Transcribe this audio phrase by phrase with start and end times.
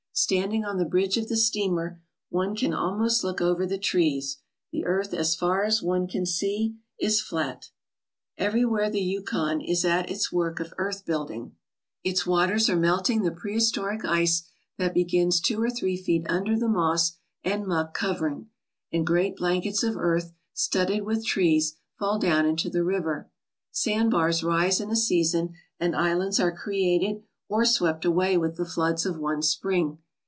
[0.13, 4.39] Standing on the bridge of the steamer, one can almost look over the trees.
[4.71, 7.69] The earth as far as one can see is flat.
[8.37, 11.55] Everywhere the Yukon is at its work of earth building.
[12.03, 14.43] Its waters are melting the prehistoric ice
[14.77, 17.13] that begins two or three feet under the moss
[17.45, 18.49] and muck covering;
[18.91, 23.31] and great blankets of earth, studded with trees, fall down into the river.
[23.71, 29.05] Sandbars rise in a season, and islands are created or swept away with the floods
[29.05, 29.97] of one spring.